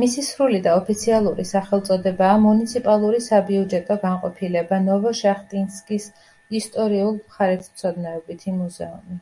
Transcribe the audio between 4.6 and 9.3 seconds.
ნოვოშახტინსკის ისტორიულ-მხარეთმცოდნეობითი მუზეუმი“.